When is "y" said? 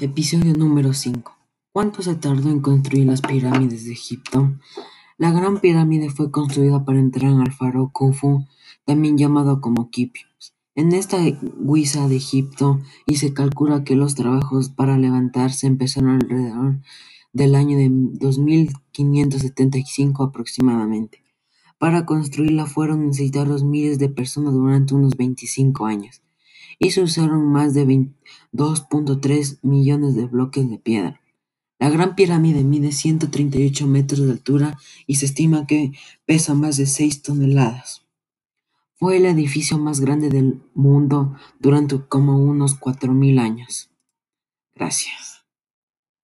13.06-13.18, 26.80-26.90, 35.06-35.16